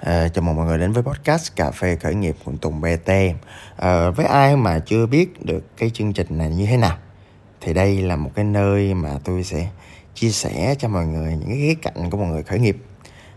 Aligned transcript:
À, 0.00 0.28
chào 0.28 0.42
mừng 0.42 0.56
mọi 0.56 0.66
người 0.66 0.78
đến 0.78 0.92
với 0.92 1.02
podcast 1.02 1.56
Cà 1.56 1.70
phê 1.70 1.96
khởi 1.96 2.14
nghiệp 2.14 2.36
của 2.44 2.52
Tùng 2.60 2.80
BT. 2.80 3.10
À, 3.76 4.10
với 4.10 4.26
ai 4.26 4.56
mà 4.56 4.78
chưa 4.78 5.06
biết 5.06 5.44
được 5.44 5.76
cái 5.76 5.90
chương 5.90 6.12
trình 6.12 6.38
này 6.38 6.50
như 6.50 6.66
thế 6.66 6.76
nào 6.76 6.96
thì 7.60 7.72
đây 7.74 8.02
là 8.02 8.16
một 8.16 8.30
cái 8.34 8.44
nơi 8.44 8.94
mà 8.94 9.10
tôi 9.24 9.44
sẽ 9.44 9.68
chia 10.14 10.30
sẻ 10.30 10.74
cho 10.78 10.88
mọi 10.88 11.06
người 11.06 11.36
những 11.36 11.48
cái 11.48 11.56
khía 11.58 11.74
cạnh 11.74 12.10
của 12.10 12.18
mọi 12.18 12.26
người 12.26 12.42
khởi 12.42 12.58
nghiệp 12.58 12.76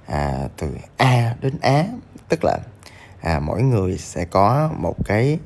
à, 0.06 0.48
từ 0.58 0.68
A 0.98 1.36
đến 1.42 1.54
Á 1.62 1.86
tức 2.30 2.40
là 2.44 2.58
à, 3.22 3.40
mỗi 3.40 3.62
người 3.62 3.98
sẽ 3.98 4.26
có 4.26 4.70
một 4.78 4.96
cái 5.06 5.40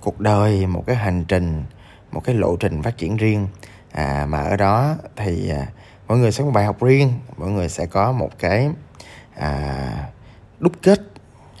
cuộc 0.00 0.20
đời 0.20 0.66
một 0.66 0.84
cái 0.86 0.96
hành 0.96 1.24
trình 1.28 1.64
một 2.12 2.20
cái 2.24 2.34
lộ 2.34 2.56
trình 2.56 2.82
phát 2.82 2.96
triển 2.96 3.16
riêng 3.16 3.48
à, 3.92 4.26
mà 4.28 4.42
ở 4.42 4.56
đó 4.56 4.96
thì 5.16 5.50
à, 5.50 5.66
mỗi 6.08 6.18
người 6.18 6.32
sẽ 6.32 6.42
có 6.42 6.44
một 6.44 6.52
bài 6.54 6.64
học 6.64 6.82
riêng 6.82 7.12
mỗi 7.36 7.50
người 7.50 7.68
sẽ 7.68 7.86
có 7.86 8.12
một 8.12 8.30
cái 8.38 8.70
à, 9.34 10.08
đúc 10.60 10.72
kết 10.82 11.00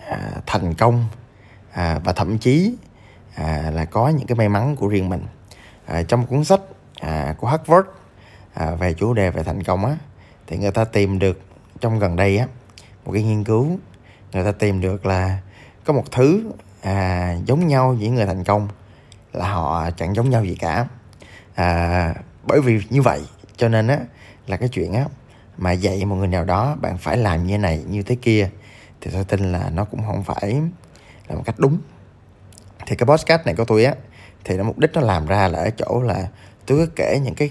à, 0.08 0.30
thành 0.46 0.74
công 0.74 1.04
à, 1.72 1.98
và 2.04 2.12
thậm 2.12 2.38
chí 2.38 2.74
à, 3.34 3.70
là 3.74 3.84
có 3.84 4.08
những 4.08 4.26
cái 4.26 4.36
may 4.36 4.48
mắn 4.48 4.76
của 4.76 4.88
riêng 4.88 5.08
mình. 5.08 5.22
À, 5.86 6.02
trong 6.02 6.26
cuốn 6.26 6.44
sách 6.44 6.60
à, 7.00 7.34
của 7.38 7.46
Harvard 7.46 7.88
à, 8.54 8.74
về 8.74 8.94
chủ 8.94 9.14
đề 9.14 9.30
về 9.30 9.42
thành 9.42 9.62
công 9.62 9.84
á 9.84 9.96
thì 10.46 10.58
người 10.58 10.70
ta 10.70 10.84
tìm 10.84 11.18
được 11.18 11.40
trong 11.80 11.98
gần 11.98 12.16
đây 12.16 12.38
á 12.38 12.46
một 13.04 13.12
cái 13.12 13.22
nghiên 13.22 13.44
cứu 13.44 13.78
người 14.32 14.44
ta 14.44 14.52
tìm 14.52 14.80
được 14.80 15.06
là 15.06 15.38
có 15.84 15.92
một 15.92 16.04
thứ 16.12 16.50
à, 16.82 17.32
giống 17.46 17.66
nhau 17.66 17.96
với 18.00 18.08
người 18.08 18.26
thành 18.26 18.44
công 18.44 18.68
là 19.32 19.48
họ 19.48 19.90
chẳng 19.90 20.14
giống 20.14 20.30
nhau 20.30 20.44
gì 20.44 20.54
cả. 20.54 20.86
À, 21.54 22.14
bởi 22.46 22.60
vì 22.60 22.80
như 22.90 23.02
vậy 23.02 23.20
cho 23.56 23.68
nên 23.68 23.88
á 23.88 23.98
là 24.46 24.56
cái 24.56 24.68
chuyện 24.68 24.92
á 24.92 25.04
mà 25.56 25.72
dạy 25.72 26.04
một 26.04 26.16
người 26.16 26.28
nào 26.28 26.44
đó 26.44 26.76
bạn 26.80 26.98
phải 26.98 27.16
làm 27.16 27.46
như 27.46 27.58
này 27.58 27.84
như 27.88 28.02
thế 28.02 28.16
kia 28.22 28.50
thì 29.00 29.10
tôi 29.14 29.24
tin 29.24 29.52
là 29.52 29.70
nó 29.74 29.84
cũng 29.84 30.02
không 30.06 30.24
phải 30.24 30.62
là 31.28 31.34
một 31.34 31.42
cách 31.44 31.58
đúng. 31.58 31.78
Thì 32.86 32.96
cái 32.96 33.06
podcast 33.06 33.46
này 33.46 33.54
của 33.54 33.64
tôi 33.64 33.84
á 33.84 33.94
thì 34.44 34.56
nó 34.56 34.64
mục 34.64 34.78
đích 34.78 34.90
nó 34.94 35.00
làm 35.00 35.26
ra 35.26 35.48
là 35.48 35.58
ở 35.58 35.70
chỗ 35.70 36.02
là 36.02 36.28
tôi 36.66 36.78
cứ 36.78 36.92
kể 36.96 37.20
những 37.24 37.34
cái 37.34 37.50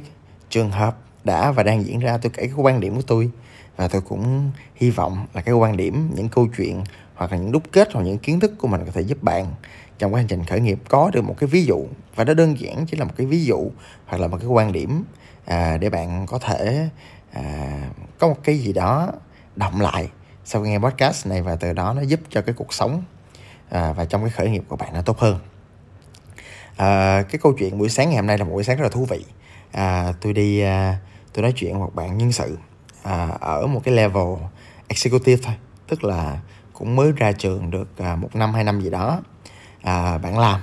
trường 0.49 0.71
hợp 0.71 0.97
đã 1.23 1.51
và 1.51 1.63
đang 1.63 1.85
diễn 1.85 1.99
ra 1.99 2.17
tôi 2.17 2.31
kể 2.35 2.43
cái 2.43 2.55
quan 2.57 2.79
điểm 2.79 2.95
của 2.95 3.01
tôi. 3.07 3.31
Và 3.75 3.87
tôi 3.87 4.01
cũng 4.01 4.51
hy 4.75 4.89
vọng 4.89 5.27
là 5.33 5.41
cái 5.41 5.55
quan 5.55 5.77
điểm 5.77 6.09
những 6.15 6.29
câu 6.29 6.47
chuyện 6.57 6.83
hoặc 7.15 7.31
là 7.31 7.37
những 7.37 7.51
đúc 7.51 7.63
kết 7.71 7.93
hoặc 7.93 8.01
những 8.01 8.17
kiến 8.17 8.39
thức 8.39 8.53
của 8.57 8.67
mình 8.67 8.81
có 8.85 8.91
thể 8.91 9.01
giúp 9.01 9.23
bạn 9.23 9.45
trong 9.97 10.13
quá 10.13 10.23
trình 10.27 10.43
khởi 10.43 10.59
nghiệp 10.59 10.79
có 10.89 11.11
được 11.13 11.21
một 11.21 11.35
cái 11.37 11.47
ví 11.47 11.65
dụ. 11.65 11.85
Và 12.15 12.23
nó 12.23 12.33
đơn 12.33 12.59
giản 12.59 12.85
chỉ 12.85 12.97
là 12.97 13.05
một 13.05 13.13
cái 13.17 13.27
ví 13.27 13.45
dụ 13.45 13.71
hoặc 14.05 14.17
là 14.17 14.27
một 14.27 14.37
cái 14.37 14.47
quan 14.47 14.71
điểm 14.71 15.03
à, 15.45 15.77
để 15.77 15.89
bạn 15.89 16.25
có 16.25 16.39
thể 16.39 16.89
à, 17.33 17.43
có 18.19 18.27
một 18.27 18.37
cái 18.43 18.57
gì 18.57 18.73
đó 18.73 19.11
động 19.55 19.81
lại 19.81 20.09
sau 20.49 20.63
khi 20.63 20.69
nghe 20.69 20.79
podcast 20.79 21.27
này 21.27 21.41
và 21.41 21.55
từ 21.55 21.73
đó 21.73 21.93
nó 21.93 22.01
giúp 22.01 22.19
cho 22.29 22.41
cái 22.41 22.55
cuộc 22.57 22.73
sống 22.73 23.03
à, 23.69 23.93
và 23.93 24.05
trong 24.05 24.21
cái 24.21 24.29
khởi 24.29 24.49
nghiệp 24.49 24.63
của 24.67 24.75
bạn 24.75 24.93
nó 24.93 25.01
tốt 25.01 25.19
hơn. 25.19 25.39
À, 26.77 27.21
cái 27.21 27.39
câu 27.43 27.53
chuyện 27.53 27.77
buổi 27.77 27.89
sáng 27.89 28.09
ngày 28.09 28.15
hôm 28.15 28.27
nay 28.27 28.37
là 28.37 28.43
một 28.43 28.51
buổi 28.51 28.63
sáng 28.63 28.77
rất 28.77 28.83
là 28.83 28.89
thú 28.89 29.05
vị. 29.05 29.25
À, 29.71 30.13
tôi 30.21 30.33
đi 30.33 30.59
à, 30.59 30.97
tôi 31.33 31.43
nói 31.43 31.53
chuyện 31.55 31.79
một 31.79 31.95
bạn 31.95 32.17
nhân 32.17 32.31
sự 32.31 32.57
à, 33.03 33.29
ở 33.39 33.67
một 33.67 33.81
cái 33.83 33.95
level 33.95 34.27
executive 34.87 35.41
thôi 35.43 35.55
tức 35.87 36.03
là 36.03 36.39
cũng 36.73 36.95
mới 36.95 37.11
ra 37.11 37.31
trường 37.31 37.71
được 37.71 37.97
à, 37.97 38.15
một 38.15 38.35
năm 38.35 38.53
hai 38.53 38.63
năm 38.63 38.81
gì 38.81 38.89
đó. 38.89 39.21
À, 39.81 40.17
bạn 40.17 40.39
làm 40.39 40.61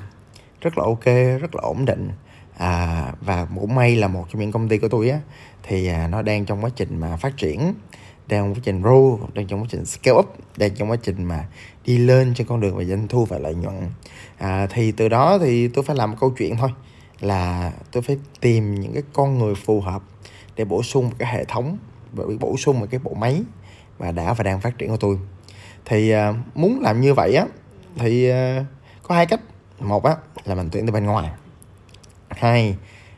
rất 0.61 0.79
là 0.79 0.85
ok 0.85 1.05
rất 1.41 1.55
là 1.55 1.61
ổn 1.63 1.85
định. 1.85 2.11
À, 2.59 3.13
và 3.21 3.47
cũng 3.61 3.75
may 3.75 3.97
là 3.97 4.09
một 4.09 4.27
trong 4.33 4.41
những 4.41 4.53
công 4.53 4.69
ty 4.69 4.79
của 4.79 4.89
tôi 4.89 5.11
á 5.11 5.19
thì 5.63 5.87
à, 5.87 6.09
nó 6.09 6.23
đang 6.23 6.45
trong 6.45 6.65
quá 6.65 6.71
trình 6.77 7.01
mà 7.01 7.17
phát 7.17 7.37
triển 7.37 7.75
đang 8.29 8.43
trong 8.43 8.55
quá 8.55 8.61
trình 8.65 8.83
grow 8.83 9.19
đang 9.35 9.47
trong 9.47 9.61
quá 9.61 9.67
trình 9.71 9.85
scale 9.85 10.19
up 10.19 10.37
đang 10.57 10.75
trong 10.75 10.91
quá 10.91 10.97
trình 11.03 11.25
mà 11.25 11.45
đi 11.85 11.99
lên 11.99 12.35
trên 12.35 12.47
con 12.47 12.61
đường 12.61 12.77
về 12.77 12.85
doanh 12.85 13.09
thu 13.09 13.25
và 13.25 13.39
lợi 13.39 13.55
nhuận. 13.55 13.75
À, 14.39 14.67
thì 14.71 14.93
từ 14.93 15.09
đó 15.09 15.39
thì 15.39 15.69
tôi 15.69 15.85
phải 15.85 15.97
làm 15.97 16.11
một 16.11 16.17
câu 16.21 16.31
chuyện 16.31 16.57
thôi 16.57 16.71
là 17.21 17.73
tôi 17.93 18.03
phải 18.03 18.19
tìm 18.41 18.75
những 18.75 18.93
cái 18.93 19.03
con 19.13 19.39
người 19.39 19.55
phù 19.55 19.81
hợp 19.81 20.03
để 20.57 20.65
bổ 20.65 20.83
sung 20.83 21.05
một 21.05 21.15
cái 21.19 21.33
hệ 21.33 21.45
thống 21.45 21.79
và 22.13 22.25
bổ 22.41 22.57
sung 22.57 22.81
một 22.81 22.87
cái 22.91 23.01
bộ 23.05 23.15
máy 23.15 23.43
mà 23.99 24.11
đã 24.11 24.33
và 24.33 24.45
đang 24.45 24.61
phát 24.61 24.79
triển 24.79 24.89
của 24.89 24.97
tôi. 24.97 25.19
Thì 25.85 26.11
à, 26.11 26.35
muốn 26.55 26.81
làm 26.81 27.01
như 27.01 27.15
vậy 27.15 27.35
á 27.35 27.47
thì 27.97 28.29
à, 28.29 28.65
có 29.03 29.15
hai 29.15 29.27
cách. 29.27 29.41
Một 29.81 30.05
á 30.05 30.17
là 30.45 30.55
mình 30.55 30.69
tuyển 30.73 30.87
từ 30.87 30.93
bên 30.93 31.05
ngoài. 31.05 31.31
Hai 32.29 32.77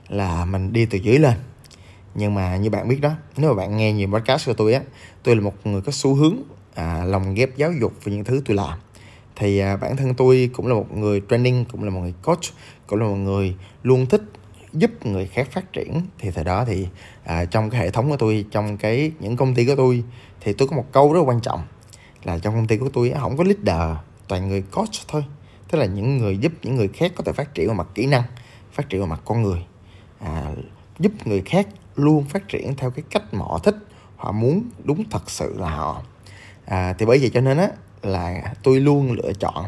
là 0.09 0.45
mình 0.45 0.73
đi 0.73 0.87
từ 0.87 0.99
dưới 0.99 1.19
lên 1.19 1.35
nhưng 2.19 2.35
mà 2.35 2.57
như 2.57 2.71
bạn 2.71 2.89
biết 2.89 3.01
đó 3.01 3.11
nếu 3.37 3.51
mà 3.51 3.57
bạn 3.57 3.77
nghe 3.77 3.93
nhiều 3.93 4.09
podcast 4.09 4.47
của 4.47 4.55
tôi 4.55 4.75
á 4.75 4.81
tôi 5.23 5.37
là 5.37 5.43
một 5.43 5.55
người 5.65 5.81
có 5.81 5.93
xu 5.93 6.15
hướng 6.15 6.37
à, 6.75 7.05
lòng 7.05 7.35
ghép 7.35 7.57
giáo 7.57 7.73
dục 7.73 7.93
về 8.05 8.13
những 8.13 8.25
thứ 8.25 8.43
tôi 8.45 8.57
làm. 8.57 8.79
Thì 9.37 9.59
à, 9.59 9.77
bản 9.77 9.97
thân 9.97 10.15
tôi 10.15 10.51
cũng 10.53 10.67
là 10.67 10.75
một 10.75 10.97
người 10.97 11.23
training 11.31 11.65
cũng 11.73 11.85
là 11.85 11.91
một 11.91 12.01
người 12.01 12.15
coach 12.23 12.45
cũng 12.87 12.99
là 12.99 13.07
một 13.07 13.17
người 13.17 13.57
luôn 13.83 14.07
thích 14.07 14.23
giúp 14.73 15.07
người 15.07 15.27
khác 15.27 15.49
phát 15.53 15.73
triển. 15.73 16.01
Thì 16.19 16.31
thời 16.31 16.45
đó 16.45 16.65
thì 16.67 16.87
à, 17.25 17.45
trong 17.45 17.71
cái 17.71 17.81
hệ 17.81 17.91
thống 17.91 18.11
của 18.11 18.17
tôi 18.17 18.45
trong 18.51 18.77
cái 18.77 19.13
những 19.21 19.37
công 19.37 19.55
ty 19.55 19.67
của 19.67 19.75
tôi 19.77 20.05
thì 20.41 20.53
tôi 20.53 20.69
có 20.69 20.77
một 20.77 20.87
câu 20.93 21.13
rất 21.13 21.21
quan 21.21 21.41
trọng 21.41 21.63
là 22.25 22.39
trong 22.39 22.55
công 22.55 22.67
ty 22.67 22.77
của 22.77 22.89
tôi 22.93 23.13
không 23.21 23.37
có 23.37 23.45
leader 23.45 23.97
toàn 24.29 24.49
người 24.49 24.63
coach 24.63 25.09
thôi. 25.09 25.25
Tức 25.71 25.79
là 25.79 25.87
những 25.87 26.19
người 26.19 26.39
giúp 26.39 26.53
những 26.63 26.77
người 26.77 26.89
khác 26.89 27.13
có 27.15 27.25
thể 27.25 27.33
phát 27.33 27.55
triển 27.55 27.69
về 27.69 27.75
mặt 27.75 27.89
kỹ 27.95 28.07
năng 28.07 28.23
phát 28.73 28.89
triển 28.89 29.01
về 29.01 29.07
mặt 29.07 29.21
con 29.25 29.43
người 29.43 29.67
à, 30.21 30.53
giúp 30.99 31.13
người 31.25 31.43
khác 31.47 31.67
luôn 31.97 32.25
phát 32.25 32.49
triển 32.49 32.77
theo 32.77 32.91
cái 32.91 33.05
cách 33.11 33.35
mà 33.35 33.45
họ 33.45 33.59
thích 33.59 33.77
họ 34.17 34.33
muốn 34.33 34.63
đúng 34.85 35.05
thật 35.11 35.31
sự 35.31 35.55
là 35.59 35.71
họ. 35.71 36.03
À, 36.65 36.95
thì 36.99 37.07
bởi 37.07 37.19
vậy 37.19 37.31
cho 37.35 37.41
nên 37.41 37.59
á 37.59 37.69
là 38.03 38.55
tôi 38.63 38.81
luôn 38.81 39.13
lựa 39.13 39.33
chọn 39.33 39.65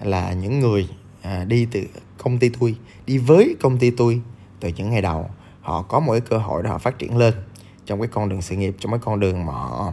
là 0.00 0.32
những 0.32 0.60
người 0.60 0.88
à, 1.22 1.44
đi 1.44 1.66
từ 1.72 1.80
công 2.18 2.38
ty 2.38 2.48
tôi 2.48 2.76
đi 3.06 3.18
với 3.18 3.56
công 3.60 3.78
ty 3.78 3.90
tôi 3.90 4.20
từ 4.60 4.68
những 4.68 4.90
ngày 4.90 5.02
đầu. 5.02 5.30
Họ 5.60 5.82
có 5.82 6.00
một 6.00 6.12
cái 6.12 6.20
cơ 6.20 6.38
hội 6.38 6.62
để 6.62 6.70
họ 6.70 6.78
phát 6.78 6.98
triển 6.98 7.16
lên 7.16 7.34
trong 7.86 8.00
cái 8.00 8.08
con 8.08 8.28
đường 8.28 8.42
sự 8.42 8.56
nghiệp 8.56 8.76
trong 8.78 8.92
cái 8.92 9.00
con 9.04 9.20
đường 9.20 9.46
mà 9.46 9.52
họ 9.52 9.92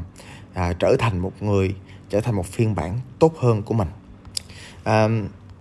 à, 0.54 0.74
trở 0.80 0.96
thành 1.00 1.20
một 1.20 1.34
người 1.42 1.76
trở 2.10 2.22
thành 2.22 2.36
một 2.36 2.46
phiên 2.46 2.76
bản 2.76 3.00
tốt 3.20 3.34
hơn 3.40 3.64
của 3.64 3.74
mình. 3.74 3.88
À, 4.84 5.08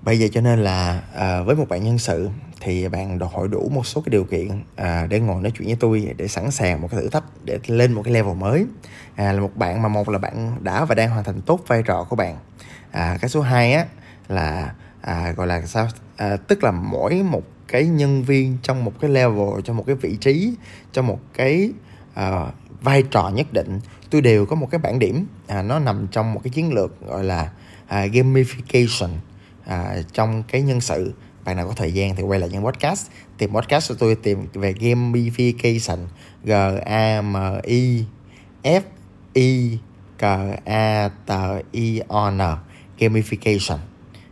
bởi 0.02 0.16
vậy 0.20 0.28
cho 0.32 0.40
nên 0.40 0.58
là 0.58 1.02
à, 1.14 1.42
với 1.42 1.56
một 1.56 1.68
bạn 1.68 1.84
nhân 1.84 1.98
sự 1.98 2.28
thì 2.60 2.88
bạn 2.88 3.18
đòi 3.18 3.28
hỏi 3.32 3.48
đủ 3.48 3.70
một 3.74 3.86
số 3.86 4.00
cái 4.00 4.10
điều 4.10 4.24
kiện 4.24 4.48
à, 4.76 5.06
để 5.10 5.20
ngồi 5.20 5.42
nói 5.42 5.52
chuyện 5.58 5.68
với 5.68 5.76
tôi 5.80 6.14
để 6.16 6.28
sẵn 6.28 6.50
sàng 6.50 6.80
một 6.80 6.88
cái 6.90 7.00
thử 7.00 7.08
thách 7.08 7.24
để 7.44 7.58
lên 7.66 7.92
một 7.92 8.02
cái 8.04 8.14
level 8.14 8.34
mới. 8.34 8.66
À, 9.14 9.32
là 9.32 9.40
một 9.40 9.56
bạn 9.56 9.82
mà 9.82 9.88
một 9.88 10.08
là 10.08 10.18
bạn 10.18 10.56
đã 10.60 10.84
và 10.84 10.94
đang 10.94 11.10
hoàn 11.10 11.24
thành 11.24 11.40
tốt 11.40 11.60
vai 11.66 11.82
trò 11.82 12.06
của 12.10 12.16
bạn. 12.16 12.36
À, 12.90 13.18
cái 13.20 13.28
số 13.30 13.40
2 13.40 13.72
á 13.72 13.86
là 14.28 14.74
à, 15.00 15.32
gọi 15.36 15.46
là 15.46 15.66
sao? 15.66 15.88
À, 16.16 16.36
tức 16.36 16.64
là 16.64 16.70
mỗi 16.70 17.22
một 17.22 17.42
cái 17.68 17.86
nhân 17.86 18.22
viên 18.22 18.58
trong 18.62 18.84
một 18.84 18.92
cái 19.00 19.10
level 19.10 19.60
trong 19.64 19.76
một 19.76 19.84
cái 19.86 19.96
vị 19.96 20.16
trí 20.20 20.54
trong 20.92 21.06
một 21.06 21.20
cái 21.34 21.72
à, 22.14 22.46
vai 22.80 23.02
trò 23.02 23.28
nhất 23.28 23.52
định 23.52 23.80
tôi 24.10 24.20
đều 24.20 24.46
có 24.46 24.56
một 24.56 24.68
cái 24.70 24.78
bản 24.78 24.98
điểm. 24.98 25.26
À, 25.46 25.62
nó 25.62 25.78
nằm 25.78 26.06
trong 26.10 26.34
một 26.34 26.40
cái 26.44 26.50
chiến 26.50 26.72
lược 26.72 27.06
gọi 27.06 27.24
là 27.24 27.50
à, 27.86 28.06
gamification 28.06 29.08
à, 29.66 29.96
trong 30.12 30.42
cái 30.42 30.62
nhân 30.62 30.80
sự 30.80 31.14
bạn 31.48 31.56
nào 31.56 31.66
có 31.66 31.72
thời 31.72 31.92
gian 31.92 32.16
thì 32.16 32.22
quay 32.22 32.40
lại 32.40 32.50
những 32.52 32.64
podcast. 32.64 33.10
Tìm 33.38 33.54
podcast 33.54 33.88
cho 33.88 33.94
tôi 33.98 34.14
tìm 34.14 34.46
về 34.52 34.72
gamification 34.72 35.98
g 36.44 36.52
a 36.84 37.22
m 37.22 37.36
i 37.64 38.04
f 38.62 38.82
i 39.34 39.78
k 40.18 40.22
a 40.64 41.10
t 41.26 41.32
i 41.72 42.00
o 42.08 42.30
n 42.30 42.40
gamification. 42.98 43.78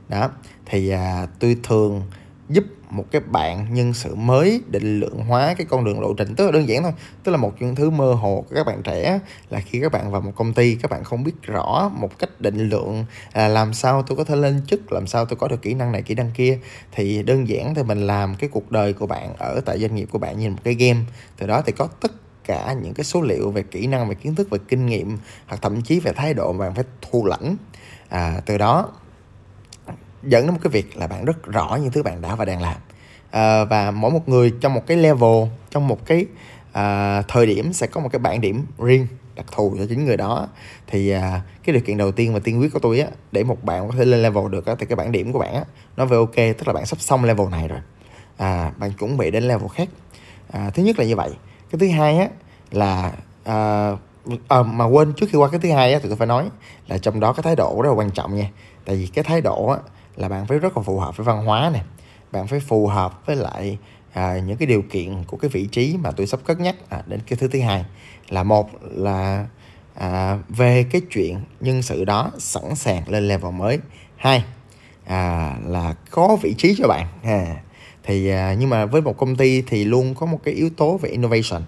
Đó 0.08 0.30
thì 0.66 0.88
à, 0.88 1.26
tôi 1.40 1.56
thường 1.62 2.02
giúp 2.48 2.64
một 2.90 3.04
cái 3.10 3.20
bạn 3.20 3.74
nhân 3.74 3.94
sự 3.94 4.14
mới 4.14 4.60
định 4.66 5.00
lượng 5.00 5.18
hóa 5.18 5.54
cái 5.54 5.66
con 5.70 5.84
đường 5.84 6.00
lộ 6.00 6.14
trình. 6.14 6.34
Tức 6.34 6.46
là 6.46 6.52
đơn 6.52 6.68
giản 6.68 6.82
thôi 6.82 6.92
tức 7.24 7.32
là 7.32 7.38
một 7.38 7.52
những 7.60 7.74
thứ 7.74 7.90
mơ 7.90 8.12
hồ 8.12 8.44
của 8.48 8.54
các 8.54 8.66
bạn 8.66 8.82
trẻ 8.82 9.20
là 9.50 9.60
khi 9.60 9.80
các 9.80 9.92
bạn 9.92 10.10
vào 10.10 10.20
một 10.20 10.32
công 10.36 10.54
ty 10.54 10.74
các 10.74 10.90
bạn 10.90 11.04
không 11.04 11.24
biết 11.24 11.42
rõ 11.42 11.90
một 11.94 12.18
cách 12.18 12.40
định 12.40 12.68
lượng 12.68 13.04
à, 13.32 13.48
làm 13.48 13.74
sao 13.74 14.02
tôi 14.02 14.16
có 14.16 14.24
thể 14.24 14.36
lên 14.36 14.60
chức 14.66 14.92
làm 14.92 15.06
sao 15.06 15.24
tôi 15.24 15.36
có 15.36 15.48
được 15.48 15.62
kỹ 15.62 15.74
năng 15.74 15.92
này 15.92 16.02
kỹ 16.02 16.14
năng 16.14 16.30
kia. 16.30 16.58
Thì 16.92 17.22
đơn 17.22 17.48
giản 17.48 17.74
thì 17.74 17.82
mình 17.82 18.06
làm 18.06 18.34
cái 18.34 18.50
cuộc 18.52 18.72
đời 18.72 18.92
của 18.92 19.06
bạn 19.06 19.34
ở 19.38 19.60
tại 19.60 19.78
doanh 19.78 19.94
nghiệp 19.94 20.08
của 20.12 20.18
bạn 20.18 20.38
như 20.38 20.50
một 20.50 20.58
cái 20.64 20.74
game. 20.74 21.00
Từ 21.38 21.46
đó 21.46 21.62
thì 21.66 21.72
có 21.72 21.88
tất 22.00 22.12
cả 22.44 22.72
những 22.82 22.94
cái 22.94 23.04
số 23.04 23.20
liệu 23.20 23.50
về 23.50 23.62
kỹ 23.62 23.86
năng 23.86 24.08
về 24.08 24.14
kiến 24.14 24.34
thức 24.34 24.50
về 24.50 24.58
kinh 24.68 24.86
nghiệm 24.86 25.18
hoặc 25.46 25.62
thậm 25.62 25.82
chí 25.82 26.00
về 26.00 26.12
thái 26.12 26.34
độ 26.34 26.52
mà 26.52 26.64
bạn 26.64 26.74
phải 26.74 26.84
thu 27.02 27.26
lãnh. 27.26 27.56
À, 28.08 28.40
từ 28.46 28.58
đó 28.58 28.92
dẫn 30.26 30.46
đến 30.46 30.52
một 30.54 30.60
cái 30.62 30.70
việc 30.70 30.96
là 30.96 31.06
bạn 31.06 31.24
rất 31.24 31.46
rõ 31.46 31.78
những 31.82 31.90
thứ 31.90 32.02
bạn 32.02 32.22
đã 32.22 32.34
và 32.34 32.44
đang 32.44 32.62
làm. 32.62 32.76
À, 33.30 33.64
và 33.64 33.90
mỗi 33.90 34.10
một 34.10 34.28
người 34.28 34.52
trong 34.60 34.74
một 34.74 34.86
cái 34.86 34.96
level 34.96 35.44
trong 35.70 35.88
một 35.88 36.06
cái 36.06 36.26
à, 36.72 37.22
thời 37.22 37.46
điểm 37.46 37.72
sẽ 37.72 37.86
có 37.86 38.00
một 38.00 38.08
cái 38.12 38.18
bảng 38.18 38.40
điểm 38.40 38.66
riêng 38.78 39.06
đặc 39.34 39.46
thù 39.52 39.74
cho 39.78 39.86
chính 39.88 40.04
người 40.04 40.16
đó. 40.16 40.48
Thì 40.86 41.10
à, 41.10 41.40
cái 41.64 41.72
điều 41.74 41.82
kiện 41.82 41.96
đầu 41.96 42.12
tiên 42.12 42.34
và 42.34 42.40
tiên 42.44 42.60
quyết 42.60 42.72
của 42.72 42.78
tôi 42.78 43.00
á 43.00 43.08
để 43.32 43.44
một 43.44 43.64
bạn 43.64 43.88
có 43.88 43.94
thể 43.98 44.04
lên 44.04 44.22
level 44.22 44.50
được 44.50 44.66
á 44.66 44.74
thì 44.78 44.86
cái 44.86 44.96
bảng 44.96 45.12
điểm 45.12 45.32
của 45.32 45.38
bạn 45.38 45.54
á 45.54 45.64
nó 45.96 46.04
về 46.04 46.16
ok 46.16 46.36
tức 46.36 46.66
là 46.66 46.72
bạn 46.72 46.86
sắp 46.86 47.00
xong 47.00 47.24
level 47.24 47.48
này 47.48 47.68
rồi. 47.68 47.80
À, 48.36 48.72
bạn 48.76 48.92
chuẩn 48.92 49.16
bị 49.16 49.30
đến 49.30 49.48
level 49.48 49.68
khác. 49.74 49.88
À, 50.52 50.70
thứ 50.74 50.82
nhất 50.82 50.98
là 50.98 51.04
như 51.04 51.16
vậy. 51.16 51.30
Cái 51.70 51.78
thứ 51.78 51.88
hai 51.88 52.18
á 52.18 52.28
là 52.70 53.12
à, 53.44 53.90
à, 54.48 54.62
mà 54.62 54.84
quên 54.84 55.12
trước 55.12 55.26
khi 55.32 55.38
qua 55.38 55.48
cái 55.48 55.60
thứ 55.60 55.72
hai 55.72 55.92
á 55.92 55.98
thì 56.02 56.08
tôi 56.08 56.16
phải 56.16 56.26
nói 56.26 56.48
là 56.88 56.98
trong 56.98 57.20
đó 57.20 57.32
cái 57.32 57.42
thái 57.42 57.56
độ 57.56 57.80
rất 57.82 57.88
là 57.88 57.94
quan 57.94 58.10
trọng 58.10 58.36
nha. 58.36 58.50
Tại 58.84 58.96
vì 58.96 59.06
cái 59.06 59.24
thái 59.24 59.40
độ 59.40 59.66
á 59.66 59.78
là 60.16 60.28
bạn 60.28 60.46
phải 60.46 60.58
rất 60.58 60.76
là 60.76 60.82
phù 60.82 60.98
hợp 60.98 61.16
với 61.16 61.24
văn 61.24 61.44
hóa 61.44 61.70
nè. 61.74 61.82
Bạn 62.32 62.46
phải 62.46 62.60
phù 62.60 62.86
hợp 62.86 63.26
với 63.26 63.36
lại 63.36 63.78
à, 64.12 64.38
những 64.38 64.56
cái 64.56 64.66
điều 64.66 64.82
kiện 64.82 65.24
của 65.24 65.36
cái 65.36 65.48
vị 65.48 65.66
trí 65.72 65.96
mà 66.00 66.10
tôi 66.10 66.26
sắp 66.26 66.40
cất 66.44 66.60
nhắc 66.60 66.76
à, 66.88 67.02
đến 67.06 67.20
cái 67.26 67.36
thứ 67.36 67.48
thứ 67.48 67.60
hai. 67.60 67.84
Là 68.28 68.42
một 68.42 68.70
là 68.82 69.46
à, 69.94 70.38
về 70.48 70.86
cái 70.90 71.02
chuyện 71.10 71.40
nhân 71.60 71.82
sự 71.82 72.04
đó 72.04 72.32
sẵn 72.38 72.74
sàng 72.74 73.08
lên 73.08 73.28
level 73.28 73.52
mới. 73.52 73.78
Hai 74.16 74.44
à, 75.04 75.56
là 75.64 75.94
có 76.10 76.36
vị 76.42 76.54
trí 76.58 76.74
cho 76.78 76.88
bạn 76.88 77.06
à, 77.22 77.56
thì 78.04 78.28
à, 78.28 78.54
nhưng 78.58 78.70
mà 78.70 78.86
với 78.86 79.02
một 79.02 79.16
công 79.18 79.36
ty 79.36 79.62
thì 79.62 79.84
luôn 79.84 80.14
có 80.14 80.26
một 80.26 80.40
cái 80.44 80.54
yếu 80.54 80.70
tố 80.70 80.96
về 80.96 81.10
innovation. 81.10 81.62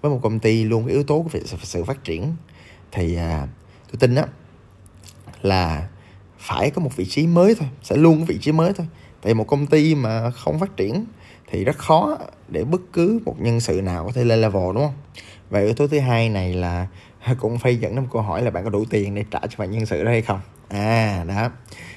Với 0.00 0.10
một 0.10 0.20
công 0.22 0.38
ty 0.38 0.64
luôn 0.64 0.84
có 0.84 0.90
yếu 0.90 1.02
tố 1.02 1.22
về 1.32 1.40
sự 1.62 1.84
phát 1.84 2.04
triển. 2.04 2.34
Thì 2.92 3.16
à, 3.16 3.46
tôi 3.92 3.98
tin 4.00 4.14
đó 4.14 4.22
là 5.42 5.88
phải 6.46 6.70
có 6.70 6.82
một 6.82 6.96
vị 6.96 7.04
trí 7.04 7.26
mới 7.26 7.54
thôi 7.54 7.68
sẽ 7.82 7.96
luôn 7.96 8.18
có 8.18 8.24
vị 8.24 8.38
trí 8.40 8.52
mới 8.52 8.72
thôi. 8.72 8.86
Tại 9.22 9.34
một 9.34 9.44
công 9.44 9.66
ty 9.66 9.94
mà 9.94 10.30
không 10.30 10.58
phát 10.58 10.76
triển 10.76 11.04
thì 11.50 11.64
rất 11.64 11.78
khó 11.78 12.18
để 12.48 12.64
bất 12.64 12.80
cứ 12.92 13.20
một 13.24 13.36
nhân 13.38 13.60
sự 13.60 13.80
nào 13.82 14.04
có 14.04 14.12
thể 14.12 14.24
lên 14.24 14.40
level 14.40 14.74
đúng 14.74 14.84
không? 14.84 14.94
Và 15.50 15.60
yếu 15.60 15.74
tố 15.74 15.86
thứ 15.86 15.98
hai 15.98 16.28
này 16.28 16.54
là 16.54 16.86
cũng 17.40 17.58
phải 17.58 17.76
dẫn 17.76 17.94
đến 17.94 18.04
một 18.04 18.10
câu 18.12 18.22
hỏi 18.22 18.42
là 18.42 18.50
bạn 18.50 18.64
có 18.64 18.70
đủ 18.70 18.84
tiền 18.90 19.14
để 19.14 19.24
trả 19.30 19.38
cho 19.40 19.56
bạn 19.58 19.70
nhân 19.70 19.86
sự 19.86 20.04
đó 20.04 20.10
hay 20.10 20.22
không? 20.22 20.40
À 20.68 21.24
đó. 21.28 21.50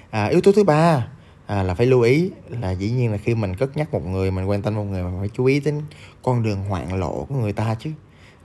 À, 0.10 0.26
yếu 0.26 0.42
tố 0.42 0.52
thứ 0.52 0.64
ba 0.64 1.08
à, 1.46 1.64
là 1.64 1.74
phải 1.74 1.86
lưu 1.86 2.02
ý 2.02 2.32
là 2.50 2.72
dĩ 2.72 2.92
nhiên 2.92 3.12
là 3.12 3.18
khi 3.18 3.36
mình 3.36 3.56
cất 3.56 3.78
nhắc 3.78 3.94
một 3.94 4.06
người 4.06 4.32
mình 4.32 4.50
quan 4.50 4.62
tâm 4.62 4.76
một 4.76 4.84
người 4.84 5.04
mình 5.04 5.16
phải 5.20 5.30
chú 5.34 5.46
ý 5.46 5.60
đến 5.60 5.82
con 6.24 6.44
đường 6.44 6.64
hoạn 6.64 7.00
lộ 7.00 7.26
của 7.30 7.36
người 7.36 7.54
ta 7.54 7.76
chứ. 7.80 7.92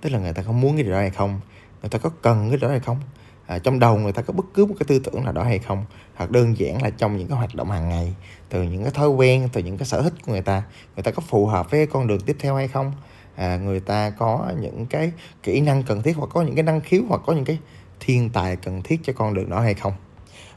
Tức 0.00 0.10
là 0.10 0.18
người 0.18 0.32
ta 0.32 0.42
có 0.42 0.52
muốn 0.52 0.74
cái 0.74 0.82
điều 0.82 0.92
đó 0.92 0.98
hay 0.98 1.10
không? 1.10 1.40
Người 1.82 1.90
ta 1.90 1.98
có 1.98 2.10
cần 2.22 2.48
cái 2.50 2.58
đó 2.58 2.68
hay 2.68 2.80
không? 2.80 3.00
À, 3.46 3.58
trong 3.58 3.78
đầu 3.78 3.98
người 3.98 4.12
ta 4.12 4.22
có 4.22 4.32
bất 4.32 4.44
cứ 4.54 4.66
một 4.66 4.74
cái 4.78 4.84
tư 4.88 4.98
tưởng 4.98 5.24
nào 5.24 5.32
đó 5.32 5.42
hay 5.42 5.58
không? 5.58 5.84
Hoặc 6.14 6.30
đơn 6.30 6.58
giản 6.58 6.82
là 6.82 6.90
trong 6.90 7.16
những 7.16 7.28
cái 7.28 7.38
hoạt 7.38 7.54
động 7.54 7.70
hàng 7.70 7.88
ngày 7.88 8.14
từ 8.48 8.62
những 8.62 8.82
cái 8.82 8.92
thói 8.92 9.08
quen 9.08 9.48
từ 9.52 9.62
những 9.62 9.78
cái 9.78 9.86
sở 9.86 10.02
thích 10.02 10.12
của 10.26 10.32
người 10.32 10.42
ta 10.42 10.62
người 10.96 11.02
ta 11.02 11.10
có 11.10 11.22
phù 11.26 11.46
hợp 11.46 11.70
với 11.70 11.86
con 11.86 12.06
đường 12.06 12.20
tiếp 12.20 12.36
theo 12.40 12.56
hay 12.56 12.68
không? 12.68 12.92
À, 13.36 13.56
người 13.56 13.80
ta 13.80 14.10
có 14.10 14.52
những 14.60 14.86
cái 14.86 15.12
kỹ 15.42 15.60
năng 15.60 15.82
cần 15.82 16.02
thiết 16.02 16.16
hoặc 16.16 16.30
có 16.34 16.42
những 16.42 16.54
cái 16.54 16.62
năng 16.62 16.80
khiếu 16.80 17.02
hoặc 17.08 17.20
có 17.26 17.32
những 17.32 17.44
cái 17.44 17.58
thiên 18.00 18.30
tài 18.30 18.56
cần 18.56 18.82
thiết 18.82 19.00
cho 19.02 19.12
con 19.12 19.34
đường 19.34 19.50
đó 19.50 19.60
hay 19.60 19.74
không? 19.74 19.92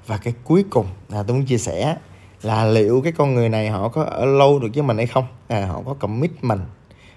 Và 0.08 0.18
cái 0.18 0.34
cuối 0.44 0.66
cùng 0.70 0.86
là 1.10 1.24
tôi 1.24 1.38
muốn 1.38 1.46
chia 1.46 1.58
sẻ 1.58 1.98
là 2.42 2.66
liệu 2.66 3.02
cái 3.02 3.12
con 3.12 3.34
người 3.34 3.50
này 3.50 3.70
họ 3.70 3.90
có 3.90 4.04
ở 4.04 4.26
lâu 4.26 4.60
được 4.60 4.68
với 4.74 4.84
mình 4.84 4.98
hay 4.98 5.08
không? 5.08 5.28
À, 5.48 5.66
họ 5.66 5.82
có 5.86 5.94
commitment 5.94 6.62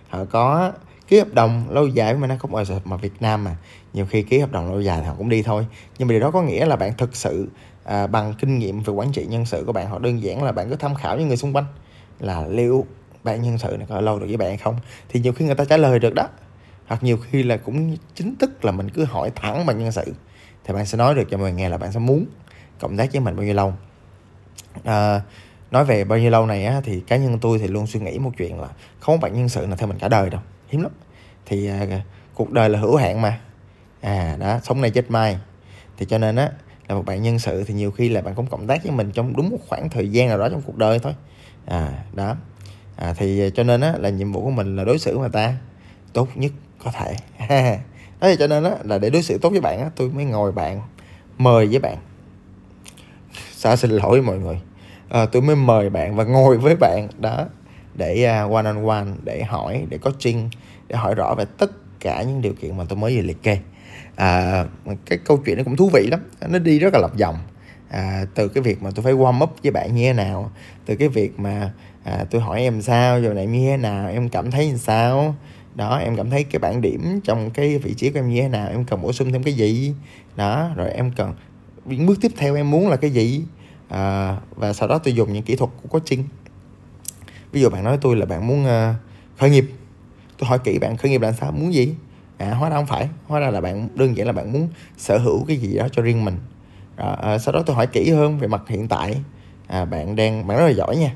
họ 0.09 0.25
có 0.25 0.73
ký 1.11 1.19
hợp 1.19 1.35
đồng 1.35 1.71
lâu 1.71 1.87
dài 1.87 2.15
với 2.15 2.29
mình 2.29 2.39
không 2.39 2.55
ở 2.55 2.65
mà 2.85 2.97
Việt 2.97 3.13
Nam 3.21 3.45
mà. 3.45 3.57
Nhiều 3.93 4.07
khi 4.07 4.23
ký 4.23 4.39
hợp 4.39 4.53
đồng 4.53 4.71
lâu 4.71 4.81
dài 4.81 5.01
thì 5.01 5.07
họ 5.07 5.15
cũng 5.19 5.29
đi 5.29 5.43
thôi. 5.43 5.67
Nhưng 5.99 6.09
mà 6.09 6.13
điều 6.13 6.21
đó 6.21 6.31
có 6.31 6.43
nghĩa 6.43 6.67
là 6.67 6.77
bạn 6.77 6.93
thực 6.99 7.17
sự 7.17 7.49
à, 7.85 8.07
bằng 8.07 8.35
kinh 8.39 8.59
nghiệm 8.59 8.81
về 8.83 8.93
quản 8.93 9.13
trị 9.13 9.27
nhân 9.27 9.47
sự 9.47 9.65
của 9.67 9.73
bạn 9.73 9.91
họ 9.91 9.99
đơn 9.99 10.23
giản 10.23 10.43
là 10.43 10.53
bạn 10.53 10.71
cứ 10.71 10.77
tham 10.77 10.95
khảo 10.95 11.19
những 11.19 11.29
người 11.29 11.37
xung 11.37 11.53
quanh 11.53 11.65
là 12.21 12.47
liệu 12.47 12.87
bạn 13.25 13.43
nhân 13.43 13.59
sự 13.59 13.77
này 13.79 13.87
có 13.89 14.01
lâu 14.01 14.19
được 14.19 14.27
với 14.27 14.37
bạn 14.37 14.49
hay 14.49 14.57
không. 14.57 14.77
Thì 15.09 15.21
nhiều 15.21 15.33
khi 15.33 15.45
người 15.45 15.55
ta 15.55 15.65
trả 15.65 15.77
lời 15.77 15.99
được 15.99 16.15
đó. 16.15 16.29
Hoặc 16.87 17.03
nhiều 17.03 17.17
khi 17.17 17.43
là 17.43 17.57
cũng 17.57 17.97
chính 18.15 18.37
thức 18.37 18.65
là 18.65 18.73
mình 18.73 18.91
cứ 18.91 19.05
hỏi 19.05 19.31
thẳng 19.37 19.67
bằng 19.67 19.79
nhân 19.79 19.93
sự. 19.93 20.15
Thì 20.65 20.75
bạn 20.75 20.87
sẽ 20.87 20.99
nói 20.99 21.15
được 21.15 21.25
cho 21.31 21.37
mọi 21.37 21.51
người 21.51 21.59
nghe 21.59 21.69
là 21.69 21.79
bạn 21.79 21.93
sẽ 21.93 21.99
muốn 21.99 22.27
cộng 22.81 22.97
tác 22.97 23.13
với 23.13 23.21
mình 23.21 23.37
bao 23.37 23.45
nhiêu 23.45 23.55
lâu. 23.55 23.75
À, 24.85 25.21
nói 25.71 25.85
về 25.85 26.05
bao 26.05 26.19
nhiêu 26.19 26.31
lâu 26.31 26.47
này 26.47 26.65
á, 26.65 26.81
thì 26.85 27.01
cá 27.01 27.17
nhân 27.17 27.39
tôi 27.39 27.59
thì 27.59 27.69
luôn 27.69 27.87
suy 27.87 28.01
nghĩ 28.01 28.19
một 28.19 28.31
chuyện 28.39 28.61
là 28.61 28.69
không 29.01 29.21
có 29.21 29.29
bạn 29.29 29.35
nhân 29.35 29.49
sự 29.49 29.67
nào 29.67 29.77
theo 29.77 29.89
mình 29.89 29.99
cả 29.99 30.09
đời 30.09 30.31
đâu 30.31 30.41
hiếm 30.71 30.83
lắm. 30.83 30.93
Thì 31.47 31.67
à, 31.67 31.87
cuộc 32.35 32.51
đời 32.51 32.69
là 32.69 32.79
hữu 32.79 32.97
hạn 32.97 33.23
mà. 33.23 33.41
À 34.01 34.37
đó 34.41 34.59
sống 34.63 34.81
này 34.81 34.91
chết 34.91 35.11
mai. 35.11 35.39
Thì 35.97 36.07
cho 36.07 36.19
nên 36.19 36.37
á 36.37 36.51
là 36.89 36.95
một 36.95 37.07
bạn 37.07 37.23
nhân 37.23 37.39
sự 37.39 37.65
thì 37.65 37.75
nhiều 37.75 37.91
khi 37.91 38.09
là 38.09 38.21
bạn 38.21 38.35
cũng 38.35 38.47
cộng 38.47 38.67
tác 38.67 38.83
với 38.83 38.93
mình 38.93 39.11
trong 39.13 39.37
đúng 39.37 39.51
một 39.51 39.59
khoảng 39.69 39.91
thời 39.91 40.09
gian 40.09 40.29
nào 40.29 40.39
đó 40.39 40.49
trong 40.49 40.63
cuộc 40.63 40.77
đời 40.77 40.99
thôi. 40.99 41.13
À 41.67 42.05
đó. 42.13 42.37
À, 42.97 43.15
thì 43.17 43.41
à, 43.41 43.49
cho 43.55 43.63
nên 43.63 43.81
á 43.81 43.95
là 43.99 44.09
nhiệm 44.09 44.33
vụ 44.33 44.45
của 44.45 44.51
mình 44.51 44.77
là 44.77 44.85
đối 44.85 44.99
xử 44.99 45.19
mà 45.19 45.29
ta 45.29 45.55
tốt 46.13 46.29
nhất 46.35 46.53
có 46.85 46.91
thể. 46.91 47.17
Đó 48.21 48.29
thì 48.29 48.37
cho 48.39 48.47
nên 48.47 48.65
á 48.65 48.71
là 48.85 48.99
để 48.99 49.11
đối 49.11 49.23
xử 49.23 49.39
tốt 49.39 49.51
với 49.51 49.61
bạn 49.61 49.81
á 49.81 49.91
tôi 49.97 50.11
mới 50.11 50.25
ngồi 50.25 50.53
bạn 50.53 50.81
mời 51.39 51.67
với 51.67 51.79
bạn. 51.79 51.97
Sao 53.53 53.77
xin 53.77 53.91
lỗi 53.91 54.23
mọi 54.23 54.39
người? 54.39 54.61
À, 55.09 55.27
tôi 55.27 55.43
mới 55.43 55.57
mời 55.57 55.91
bạn 55.91 56.17
và 56.17 56.25
ngồi 56.25 56.59
với 56.59 56.77
bạn. 56.77 57.09
Đó 57.19 57.47
để 58.01 58.25
one 58.25 58.65
on 58.65 58.87
one 58.87 59.07
để 59.25 59.45
hỏi 59.45 59.87
để 59.89 59.99
coaching 59.99 60.51
để 60.89 60.97
hỏi 60.97 61.15
rõ 61.15 61.35
về 61.35 61.45
tất 61.59 61.71
cả 62.01 62.23
những 62.23 62.43
điều 62.43 62.53
kiện 62.53 62.77
mà 62.77 62.85
tôi 62.89 62.99
mới 62.99 63.17
vừa 63.17 63.23
liệt 63.23 63.43
kê. 63.43 63.59
À, 64.17 64.65
cái 65.07 65.19
câu 65.25 65.37
chuyện 65.37 65.59
nó 65.59 65.65
cũng 65.65 65.77
thú 65.77 65.91
vị 65.93 66.07
lắm 66.11 66.21
nó 66.49 66.59
đi 66.59 66.79
rất 66.79 66.93
là 66.93 66.99
lặp 66.99 67.17
dòng 67.17 67.39
à, 67.91 68.25
từ 68.35 68.49
cái 68.49 68.63
việc 68.63 68.83
mà 68.83 68.91
tôi 68.95 69.03
phải 69.05 69.13
warm 69.13 69.43
up 69.43 69.51
với 69.63 69.73
bạn 69.73 69.95
như 69.95 70.03
thế 70.03 70.13
nào 70.13 70.51
từ 70.87 70.97
cái 70.97 71.09
việc 71.09 71.41
mà 71.41 71.73
à, 72.05 72.25
tôi 72.31 72.41
hỏi 72.41 72.61
em 72.61 72.83
sao 72.83 73.21
giờ 73.21 73.35
này 73.35 73.47
như 73.47 73.71
thế 73.71 73.77
nào 73.77 74.09
em 74.09 74.29
cảm 74.29 74.51
thấy 74.51 74.67
như 74.67 74.77
sao? 74.77 75.35
Đó 75.75 75.99
em 75.99 76.17
cảm 76.17 76.31
thấy 76.31 76.45
cái 76.45 76.59
bản 76.59 76.81
điểm 76.81 77.21
trong 77.25 77.51
cái 77.51 77.79
vị 77.79 77.95
trí 77.95 78.11
của 78.11 78.19
em 78.19 78.29
như 78.29 78.43
thế 78.43 78.49
nào 78.49 78.69
em 78.69 78.85
cần 78.85 79.03
bổ 79.03 79.13
sung 79.13 79.33
thêm 79.33 79.43
cái 79.43 79.55
gì? 79.55 79.95
Đó 80.37 80.71
rồi 80.77 80.91
em 80.91 81.13
cần 81.17 81.35
những 81.85 82.07
bước 82.07 82.19
tiếp 82.21 82.33
theo 82.37 82.55
em 82.57 82.71
muốn 82.71 82.89
là 82.89 82.97
cái 82.97 83.11
gì? 83.11 83.45
À, 83.89 84.37
và 84.57 84.73
sau 84.73 84.89
đó 84.89 84.99
tôi 84.99 85.15
dùng 85.15 85.33
những 85.33 85.43
kỹ 85.43 85.57
thuật 85.57 85.71
của 85.83 85.89
coaching 85.89 86.25
ví 87.53 87.61
dụ 87.61 87.71
bạn 87.71 87.85
nói 87.85 87.99
tôi 88.01 88.17
là 88.17 88.27
bạn 88.27 88.47
muốn 88.47 88.65
uh, 88.65 88.97
khởi 89.39 89.51
nghiệp. 89.51 89.71
Tôi 90.39 90.49
hỏi 90.49 90.59
kỹ 90.59 90.79
bạn 90.79 90.97
khởi 90.97 91.11
nghiệp 91.11 91.21
là 91.21 91.33
sao? 91.33 91.53
Muốn 91.53 91.75
gì? 91.75 91.95
À 92.39 92.55
hóa 92.55 92.69
ra 92.71 92.77
không 92.77 92.87
phải. 92.87 93.09
Hóa 93.27 93.41
ra 93.41 93.51
là 93.51 93.61
bạn 93.61 93.89
đơn 93.95 94.17
giản 94.17 94.27
là 94.27 94.33
bạn 94.33 94.53
muốn 94.53 94.69
sở 94.97 95.19
hữu 95.19 95.45
cái 95.45 95.57
gì 95.57 95.77
đó 95.77 95.89
cho 95.93 96.03
riêng 96.03 96.25
mình. 96.25 96.37
À, 96.97 97.17
à, 97.23 97.39
sau 97.39 97.53
đó 97.53 97.63
tôi 97.67 97.77
hỏi 97.77 97.87
kỹ 97.87 98.11
hơn 98.11 98.39
về 98.39 98.47
mặt 98.49 98.63
hiện 98.69 98.89
tại. 98.89 99.17
À, 99.67 99.85
bạn 99.85 100.17
đang 100.17 100.47
bạn 100.47 100.59
rất 100.59 100.65
là 100.65 100.73
giỏi 100.73 100.97
nha. 100.97 101.13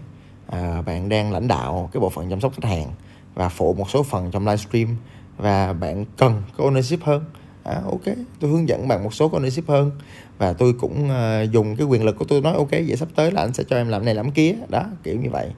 À, 0.47 0.83
bạn 0.83 1.09
đang 1.09 1.33
lãnh 1.33 1.49
đạo 1.49 1.91
cái 1.93 2.01
bộ 2.01 2.11
phận 2.11 2.31
chăm 2.31 2.41
sóc 2.41 2.53
khách 2.55 2.69
hàng 2.69 2.87
và 3.35 3.49
phụ 3.49 3.75
một 3.75 3.91
số 3.91 4.03
phần 4.03 4.31
trong 4.31 4.47
livestream 4.47 4.97
và 5.37 5.73
bạn 5.73 6.05
cần 6.17 6.43
có 6.57 6.65
ownership 6.65 6.99
hơn. 7.03 7.25
À, 7.63 7.81
ok 7.91 8.17
tôi 8.41 8.51
hướng 8.51 8.69
dẫn 8.69 8.89
bạn 8.89 9.05
một 9.05 9.15
số 9.15 9.29
có 9.29 9.39
ownership 9.39 9.63
hơn 9.67 9.91
và 10.39 10.53
tôi 10.53 10.73
cũng 10.73 11.09
uh, 11.11 11.51
dùng 11.53 11.77
cái 11.77 11.87
quyền 11.87 12.05
lực 12.05 12.19
của 12.19 12.25
tôi 12.25 12.41
nói 12.41 12.55
ok 12.55 12.71
vậy 12.71 12.97
sắp 12.97 13.09
tới 13.15 13.33
là 13.33 13.41
anh 13.43 13.55
sẽ 13.55 13.65
cho 13.69 13.77
em 13.77 13.89
làm 13.89 14.05
này 14.05 14.15
làm 14.15 14.31
kia. 14.31 14.55
Đó 14.69 14.85
kiểu 15.03 15.17
như 15.17 15.31
vậy 15.31 15.51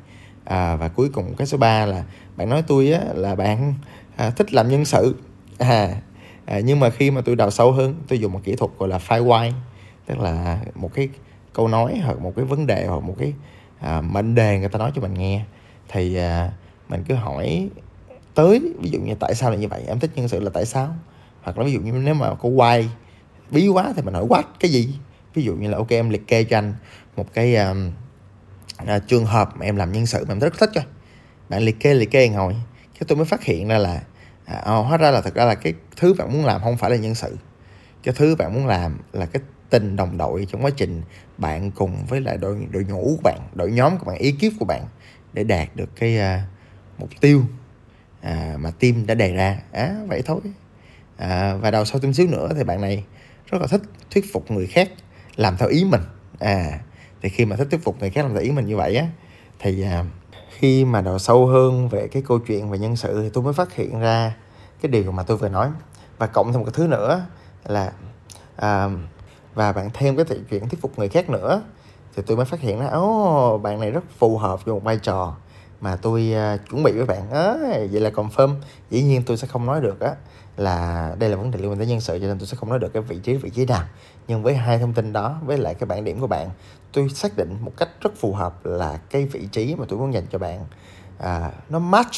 à, 0.46 0.76
và 0.76 0.88
cuối 0.88 1.08
cùng 1.08 1.34
cái 1.34 1.46
số 1.46 1.58
3 1.58 1.86
là 1.86 2.04
bạn 2.36 2.50
nói 2.50 2.62
tôi 2.66 2.92
á, 2.92 3.00
là 3.14 3.34
bạn 3.34 3.74
à, 4.16 4.30
thích 4.30 4.52
làm 4.52 4.68
nhân 4.68 4.84
sự. 4.84 5.14
À, 5.58 5.88
à, 6.44 6.60
nhưng 6.60 6.80
mà 6.80 6.90
khi 6.90 7.10
mà 7.10 7.20
tôi 7.20 7.36
đào 7.36 7.50
sâu 7.50 7.72
hơn 7.72 7.94
tôi 8.08 8.18
dùng 8.18 8.32
một 8.32 8.40
kỹ 8.44 8.56
thuật 8.56 8.70
gọi 8.78 8.88
là 8.88 8.98
five 8.98 9.26
why 9.26 9.52
tức 10.06 10.18
là 10.18 10.58
một 10.74 10.90
cái 10.94 11.08
câu 11.52 11.68
nói 11.68 12.00
hoặc 12.04 12.20
một 12.20 12.32
cái 12.36 12.44
vấn 12.44 12.66
đề 12.66 12.86
hoặc 12.86 13.02
một 13.02 13.14
cái 13.18 13.32
à, 13.80 14.00
mệnh 14.00 14.34
đề 14.34 14.58
người 14.58 14.68
ta 14.68 14.78
nói 14.78 14.92
cho 14.94 15.02
mình 15.02 15.14
nghe. 15.14 15.44
Thì 15.88 16.16
à, 16.16 16.52
mình 16.88 17.04
cứ 17.08 17.14
hỏi 17.14 17.68
tới 18.34 18.60
ví 18.80 18.90
dụ 18.90 19.00
như 19.00 19.14
tại 19.14 19.34
sao 19.34 19.50
là 19.50 19.56
như 19.56 19.68
vậy 19.68 19.82
em 19.86 19.98
thích 19.98 20.10
nhân 20.14 20.28
sự 20.28 20.40
là 20.40 20.50
tại 20.54 20.66
sao? 20.66 20.94
Hoặc 21.42 21.58
là 21.58 21.64
ví 21.64 21.72
dụ 21.72 21.80
như 21.80 21.92
nếu 21.92 22.14
mà 22.14 22.34
có 22.34 22.48
why 22.48 22.84
bí 23.50 23.68
quá 23.68 23.92
thì 23.96 24.02
mình 24.02 24.14
hỏi 24.14 24.26
what 24.26 24.42
cái 24.60 24.70
gì? 24.70 24.88
Ví 25.34 25.42
dụ 25.42 25.54
như 25.54 25.68
là 25.68 25.76
ok 25.76 25.88
em 25.88 26.10
liệt 26.10 26.26
kê 26.26 26.44
cho 26.44 26.58
anh 26.58 26.74
một 27.16 27.26
cái 27.34 27.56
um, 27.56 27.90
à, 28.76 28.98
trường 28.98 29.26
hợp 29.26 29.56
mà 29.56 29.66
em 29.66 29.76
làm 29.76 29.92
nhân 29.92 30.06
sự 30.06 30.24
mà 30.24 30.32
em 30.34 30.38
rất 30.38 30.58
thích 30.58 30.70
coi 30.74 30.84
bạn 31.48 31.62
liệt 31.62 31.80
kê 31.80 31.94
liệt 31.94 32.10
kê 32.10 32.28
ngồi. 32.28 32.56
Cái 32.94 33.02
tôi 33.08 33.16
mới 33.16 33.26
phát 33.26 33.42
hiện 33.42 33.68
ra 33.68 33.78
là 33.78 34.02
à, 34.44 34.54
à, 34.64 34.72
hóa 34.72 34.96
ra 34.96 35.10
là 35.10 35.20
thật 35.20 35.34
ra 35.34 35.44
là 35.44 35.54
cái 35.54 35.74
thứ 35.96 36.14
bạn 36.14 36.32
muốn 36.32 36.44
làm 36.44 36.60
không 36.62 36.76
phải 36.76 36.90
là 36.90 36.96
nhân 36.96 37.14
sự. 37.14 37.36
Cái 38.02 38.14
thứ 38.18 38.36
bạn 38.36 38.54
muốn 38.54 38.66
làm 38.66 38.98
là 39.12 39.26
cái 39.26 39.42
tình 39.70 39.96
đồng 39.96 40.18
đội 40.18 40.46
trong 40.52 40.64
quá 40.64 40.70
trình 40.76 41.02
bạn 41.38 41.70
cùng 41.70 42.06
với 42.08 42.20
lại 42.20 42.36
đội 42.36 42.66
đội 42.70 42.84
ngũ 42.84 43.04
của 43.04 43.22
bạn 43.22 43.40
đội 43.54 43.72
nhóm 43.72 43.98
của 43.98 44.04
bạn 44.04 44.18
ý 44.18 44.32
kiếp 44.32 44.52
của 44.58 44.64
bạn 44.64 44.82
để 45.32 45.44
đạt 45.44 45.68
được 45.76 45.88
cái 45.96 46.18
à, 46.18 46.46
mục 46.98 47.10
tiêu 47.20 47.42
à, 48.22 48.54
mà 48.58 48.70
team 48.70 49.06
đã 49.06 49.14
đề 49.14 49.32
ra. 49.32 49.58
À, 49.72 49.94
vậy 50.08 50.22
thôi. 50.26 50.40
À, 51.16 51.54
và 51.54 51.70
đầu 51.70 51.84
sau 51.84 52.00
thêm 52.00 52.12
xíu 52.12 52.26
nữa 52.26 52.48
thì 52.56 52.64
bạn 52.64 52.80
này 52.80 53.04
rất 53.50 53.60
là 53.60 53.66
thích 53.66 53.82
thuyết 54.10 54.24
phục 54.32 54.50
người 54.50 54.66
khác 54.66 54.88
làm 55.36 55.56
theo 55.56 55.68
ý 55.68 55.84
mình. 55.84 56.02
À 56.38 56.80
thì 57.26 57.30
khi 57.30 57.44
mà 57.44 57.56
thích 57.56 57.68
thuyết 57.70 57.84
phục 57.84 58.00
người 58.00 58.10
khác 58.10 58.22
làm 58.22 58.34
theo 58.34 58.42
ý 58.42 58.50
mình 58.50 58.66
như 58.66 58.76
vậy 58.76 58.96
á 58.96 59.06
thì 59.58 59.82
à, 59.82 60.04
khi 60.48 60.84
mà 60.84 61.00
đào 61.00 61.18
sâu 61.18 61.46
hơn 61.46 61.88
về 61.88 62.08
cái 62.08 62.22
câu 62.28 62.38
chuyện 62.38 62.70
về 62.70 62.78
nhân 62.78 62.96
sự 62.96 63.22
thì 63.22 63.30
tôi 63.32 63.44
mới 63.44 63.52
phát 63.52 63.74
hiện 63.74 64.00
ra 64.00 64.34
cái 64.82 64.90
điều 64.90 65.12
mà 65.12 65.22
tôi 65.22 65.36
vừa 65.36 65.48
nói. 65.48 65.70
Và 66.18 66.26
cộng 66.26 66.52
thêm 66.52 66.60
một 66.60 66.64
cái 66.64 66.72
thứ 66.76 66.86
nữa 66.86 67.26
là 67.64 67.92
à, 68.56 68.88
và 69.54 69.72
bạn 69.72 69.90
thêm 69.94 70.16
cái 70.16 70.24
chuyện 70.50 70.68
thuyết 70.68 70.80
phục 70.80 70.98
người 70.98 71.08
khác 71.08 71.30
nữa 71.30 71.62
thì 72.16 72.22
tôi 72.26 72.36
mới 72.36 72.46
phát 72.46 72.60
hiện 72.60 72.80
ra 72.80 72.86
ố 72.86 73.54
oh, 73.54 73.62
bạn 73.62 73.80
này 73.80 73.90
rất 73.90 74.04
phù 74.18 74.38
hợp 74.38 74.64
với 74.64 74.74
một 74.74 74.84
vai 74.84 74.98
trò 75.02 75.36
mà 75.80 75.96
tôi 75.96 76.34
uh, 76.54 76.70
chuẩn 76.70 76.82
bị 76.82 76.92
với 76.92 77.06
bạn. 77.06 77.30
Á 77.30 77.54
vậy 77.90 78.00
là 78.00 78.10
confirm. 78.10 78.54
Dĩ 78.90 79.02
nhiên 79.02 79.22
tôi 79.22 79.36
sẽ 79.36 79.46
không 79.46 79.66
nói 79.66 79.80
được 79.80 80.00
á 80.00 80.14
là 80.56 81.14
đây 81.18 81.30
là 81.30 81.36
vấn 81.36 81.50
đề 81.50 81.58
liên 81.58 81.70
quan 81.70 81.78
tới 81.78 81.86
nhân 81.86 82.00
sự 82.00 82.18
cho 82.20 82.26
nên 82.26 82.38
tôi 82.38 82.46
sẽ 82.46 82.56
không 82.56 82.68
nói 82.68 82.78
được 82.78 82.92
cái 82.92 83.02
vị 83.02 83.18
trí 83.22 83.36
vị 83.36 83.50
trí 83.50 83.66
nào. 83.66 83.82
Nhưng 84.28 84.42
với 84.42 84.54
hai 84.54 84.78
thông 84.78 84.92
tin 84.92 85.12
đó 85.12 85.38
với 85.44 85.58
lại 85.58 85.74
cái 85.74 85.86
bản 85.86 86.04
điểm 86.04 86.20
của 86.20 86.26
bạn 86.26 86.50
tôi 86.96 87.08
xác 87.08 87.36
định 87.36 87.56
một 87.60 87.72
cách 87.76 87.88
rất 88.00 88.10
phù 88.16 88.32
hợp 88.32 88.66
là 88.66 88.98
cái 89.10 89.26
vị 89.26 89.48
trí 89.52 89.74
mà 89.74 89.84
tôi 89.88 89.98
muốn 89.98 90.14
dành 90.14 90.26
cho 90.32 90.38
bạn. 90.38 90.66
À, 91.18 91.50
nó 91.68 91.78
match 91.78 92.16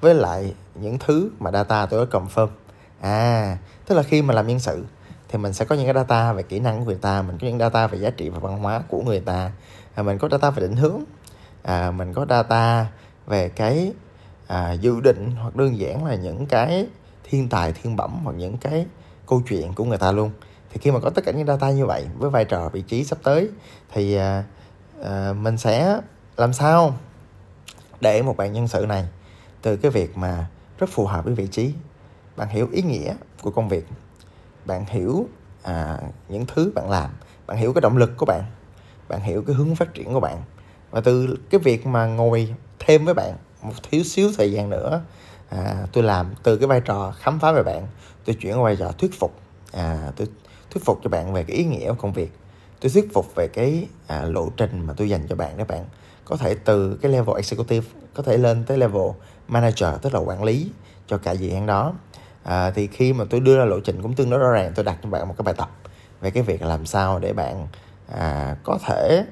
với 0.00 0.14
lại 0.14 0.54
những 0.74 0.98
thứ 0.98 1.30
mà 1.38 1.50
data 1.50 1.86
tôi 1.86 2.06
đã 2.06 2.18
confirm. 2.18 2.48
À 3.00 3.58
tức 3.86 3.94
là 3.94 4.02
khi 4.02 4.22
mà 4.22 4.34
làm 4.34 4.46
nhân 4.46 4.58
sự 4.58 4.84
thì 5.28 5.38
mình 5.38 5.52
sẽ 5.52 5.64
có 5.64 5.74
những 5.74 5.84
cái 5.84 5.94
data 5.94 6.32
về 6.32 6.42
kỹ 6.42 6.60
năng 6.60 6.78
của 6.78 6.84
người 6.84 6.98
ta 7.00 7.22
mình 7.22 7.38
có 7.38 7.46
những 7.46 7.58
data 7.58 7.86
về 7.86 7.98
giá 7.98 8.10
trị 8.10 8.28
và 8.28 8.38
văn 8.38 8.58
hóa 8.58 8.82
của 8.88 9.02
người 9.02 9.20
ta. 9.20 9.50
À, 9.94 10.02
mình 10.02 10.18
có 10.18 10.28
data 10.28 10.50
về 10.50 10.60
định 10.60 10.76
hướng. 10.76 11.00
À, 11.62 11.90
mình 11.90 12.12
có 12.12 12.26
data 12.30 12.86
về 13.26 13.48
cái 13.48 13.92
à, 14.46 14.72
dự 14.72 15.00
định 15.00 15.30
hoặc 15.42 15.56
đơn 15.56 15.78
giản 15.78 16.04
là 16.04 16.14
những 16.14 16.46
cái 16.46 16.86
thiên 17.24 17.48
tài 17.48 17.72
thiên 17.72 17.96
bẩm 17.96 18.20
hoặc 18.24 18.32
những 18.32 18.56
cái 18.56 18.86
câu 19.26 19.42
chuyện 19.48 19.74
của 19.74 19.84
người 19.84 19.98
ta 19.98 20.12
luôn 20.12 20.30
thì 20.74 20.80
khi 20.80 20.90
mà 20.90 21.00
có 21.00 21.10
tất 21.10 21.24
cả 21.24 21.32
những 21.32 21.46
data 21.46 21.70
như 21.70 21.86
vậy 21.86 22.06
với 22.18 22.30
vai 22.30 22.44
trò 22.44 22.68
vị 22.68 22.82
trí 22.82 23.04
sắp 23.04 23.18
tới 23.22 23.48
thì 23.92 24.14
à, 24.14 24.44
à, 25.02 25.32
mình 25.32 25.58
sẽ 25.58 26.00
làm 26.36 26.52
sao 26.52 26.94
để 28.00 28.22
một 28.22 28.36
bạn 28.36 28.52
nhân 28.52 28.68
sự 28.68 28.86
này 28.88 29.04
từ 29.62 29.76
cái 29.76 29.90
việc 29.90 30.16
mà 30.16 30.46
rất 30.78 30.90
phù 30.90 31.06
hợp 31.06 31.24
với 31.24 31.34
vị 31.34 31.46
trí 31.46 31.74
bạn 32.36 32.48
hiểu 32.48 32.68
ý 32.72 32.82
nghĩa 32.82 33.14
của 33.42 33.50
công 33.50 33.68
việc 33.68 33.86
bạn 34.64 34.84
hiểu 34.88 35.28
à, 35.62 35.98
những 36.28 36.46
thứ 36.46 36.72
bạn 36.74 36.90
làm 36.90 37.10
bạn 37.46 37.56
hiểu 37.56 37.72
cái 37.72 37.80
động 37.80 37.96
lực 37.96 38.10
của 38.16 38.26
bạn 38.26 38.44
bạn 39.08 39.20
hiểu 39.20 39.42
cái 39.46 39.56
hướng 39.56 39.74
phát 39.74 39.94
triển 39.94 40.12
của 40.12 40.20
bạn. 40.20 40.42
Và 40.90 41.00
từ 41.00 41.38
cái 41.50 41.58
việc 41.58 41.86
mà 41.86 42.06
ngồi 42.06 42.54
thêm 42.78 43.04
với 43.04 43.14
bạn 43.14 43.34
một 43.62 43.72
thiếu 43.90 44.02
xíu 44.04 44.30
thời 44.36 44.52
gian 44.52 44.70
nữa 44.70 45.02
à, 45.48 45.86
tôi 45.92 46.04
làm 46.04 46.34
từ 46.42 46.56
cái 46.56 46.66
vai 46.66 46.80
trò 46.80 47.14
khám 47.18 47.40
phá 47.40 47.52
về 47.52 47.62
bạn 47.62 47.86
tôi 48.24 48.36
chuyển 48.40 48.56
qua 48.56 48.62
vai 48.62 48.76
trò 48.76 48.92
thuyết 48.98 49.20
phục 49.20 49.43
à, 49.74 50.12
tôi 50.16 50.28
thuyết 50.70 50.84
phục 50.84 51.00
cho 51.04 51.10
bạn 51.10 51.32
về 51.32 51.44
cái 51.44 51.56
ý 51.56 51.64
nghĩa 51.64 51.88
của 51.88 51.96
công 51.98 52.12
việc. 52.12 52.32
Tôi 52.80 52.90
thuyết 52.90 53.14
phục 53.14 53.34
về 53.34 53.48
cái 53.48 53.86
à, 54.06 54.24
lộ 54.24 54.48
trình 54.56 54.86
mà 54.86 54.94
tôi 54.96 55.08
dành 55.08 55.26
cho 55.28 55.36
bạn 55.36 55.56
để 55.56 55.64
bạn. 55.64 55.84
Có 56.24 56.36
thể 56.36 56.54
từ 56.54 56.98
cái 57.02 57.12
level 57.12 57.36
executive 57.36 57.86
có 58.14 58.22
thể 58.22 58.36
lên 58.36 58.64
tới 58.64 58.78
level 58.78 59.10
manager 59.48 59.88
tức 60.02 60.14
là 60.14 60.20
quản 60.20 60.44
lý 60.44 60.70
cho 61.06 61.18
cả 61.18 61.32
dự 61.32 61.50
án 61.50 61.66
đó. 61.66 61.94
À, 62.42 62.70
thì 62.70 62.86
khi 62.86 63.12
mà 63.12 63.24
tôi 63.30 63.40
đưa 63.40 63.58
ra 63.58 63.64
lộ 63.64 63.80
trình 63.80 64.02
cũng 64.02 64.14
tương 64.14 64.30
đối 64.30 64.40
rõ 64.40 64.50
ràng 64.50 64.72
tôi 64.74 64.84
đặt 64.84 64.98
cho 65.02 65.08
bạn 65.08 65.28
một 65.28 65.34
cái 65.38 65.42
bài 65.42 65.54
tập 65.58 65.70
về 66.20 66.30
cái 66.30 66.42
việc 66.42 66.62
làm 66.62 66.86
sao 66.86 67.18
để 67.18 67.32
bạn 67.32 67.68
à, 68.12 68.56
có 68.64 68.78
thể 68.86 69.24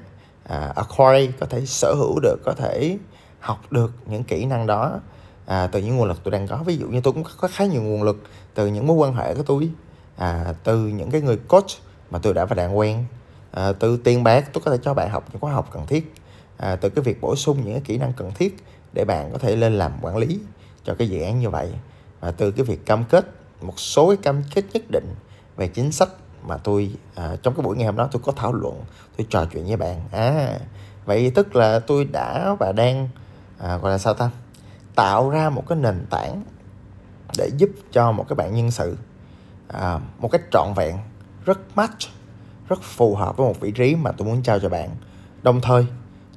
à, 0.43 0.73
acquire 0.75 1.31
có 1.39 1.45
thể 1.45 1.65
sở 1.65 1.93
hữu 1.97 2.19
được 2.19 2.37
có 2.45 2.53
thể 2.53 2.97
học 3.39 3.71
được 3.71 3.91
những 4.05 4.23
kỹ 4.23 4.45
năng 4.45 4.67
đó 4.67 4.99
à, 5.45 5.67
từ 5.67 5.79
những 5.79 5.97
nguồn 5.97 6.07
lực 6.07 6.17
tôi 6.23 6.31
đang 6.31 6.47
có. 6.47 6.57
Ví 6.57 6.77
dụ 6.77 6.87
như 6.87 7.01
tôi 7.01 7.13
cũng 7.13 7.23
có 7.37 7.47
khá 7.47 7.65
nhiều 7.65 7.81
nguồn 7.81 8.03
lực 8.03 8.23
từ 8.53 8.67
những 8.67 8.87
mối 8.87 8.97
quan 8.97 9.15
hệ 9.15 9.35
của 9.35 9.43
tôi 9.43 9.69
à, 10.17 10.53
từ 10.63 10.87
những 10.87 11.11
cái 11.11 11.21
người 11.21 11.37
coach 11.37 11.69
mà 12.11 12.19
tôi 12.19 12.33
đã 12.33 12.45
và 12.45 12.55
đang 12.55 12.77
quen. 12.77 13.05
À, 13.51 13.71
từ 13.79 13.97
tiền 13.97 14.23
bạc 14.23 14.49
tôi 14.53 14.61
có 14.65 14.71
thể 14.71 14.77
cho 14.83 14.93
bạn 14.93 15.09
học 15.09 15.25
những 15.31 15.39
khóa 15.41 15.53
học 15.53 15.69
cần 15.71 15.85
thiết. 15.87 16.13
À, 16.57 16.75
từ 16.75 16.89
cái 16.89 17.03
việc 17.03 17.21
bổ 17.21 17.35
sung 17.35 17.57
những 17.63 17.73
cái 17.73 17.81
kỹ 17.85 17.97
năng 17.97 18.13
cần 18.13 18.31
thiết 18.35 18.57
để 18.93 19.05
bạn 19.05 19.29
có 19.31 19.37
thể 19.37 19.55
lên 19.55 19.73
làm 19.73 19.91
quản 20.01 20.17
lý 20.17 20.39
cho 20.83 20.95
cái 20.95 21.09
dự 21.09 21.21
án 21.21 21.39
như 21.39 21.49
vậy. 21.49 21.69
Và 22.19 22.31
từ 22.31 22.51
cái 22.51 22.65
việc 22.65 22.85
cam 22.85 23.03
kết 23.03 23.25
một 23.61 23.79
số 23.79 24.07
cái 24.07 24.17
cam 24.17 24.43
kết 24.55 24.65
nhất 24.73 24.83
định 24.91 25.15
về 25.55 25.67
chính 25.67 25.91
sách 25.91 26.09
mà 26.43 26.57
tôi 26.57 26.91
à, 27.15 27.35
trong 27.43 27.55
cái 27.55 27.63
buổi 27.63 27.77
ngày 27.77 27.85
hôm 27.85 27.95
đó 27.95 28.09
tôi 28.11 28.21
có 28.25 28.31
thảo 28.31 28.53
luận 28.53 28.83
tôi 29.17 29.27
trò 29.29 29.45
chuyện 29.45 29.65
với 29.65 29.77
bạn. 29.77 30.01
À 30.11 30.59
vậy 31.05 31.31
tức 31.35 31.55
là 31.55 31.79
tôi 31.79 32.05
đã 32.05 32.55
và 32.59 32.71
đang 32.71 33.09
à, 33.57 33.77
gọi 33.77 33.91
là 33.91 33.97
sao 33.97 34.13
ta? 34.13 34.29
Tạo 34.95 35.29
ra 35.29 35.49
một 35.49 35.63
cái 35.67 35.77
nền 35.77 36.05
tảng 36.09 36.43
để 37.37 37.49
giúp 37.57 37.69
cho 37.91 38.11
một 38.11 38.25
cái 38.29 38.35
bạn 38.35 38.55
nhân 38.55 38.71
sự 38.71 38.97
à, 39.73 39.99
một 40.19 40.31
cách 40.31 40.41
trọn 40.51 40.73
vẹn 40.75 40.97
rất 41.45 41.59
match 41.75 42.09
rất 42.69 42.81
phù 42.81 43.15
hợp 43.15 43.37
với 43.37 43.47
một 43.47 43.59
vị 43.59 43.71
trí 43.71 43.95
mà 43.95 44.11
tôi 44.11 44.27
muốn 44.27 44.43
trao 44.43 44.59
cho 44.59 44.69
bạn. 44.69 44.89
Đồng 45.43 45.61
thời 45.61 45.85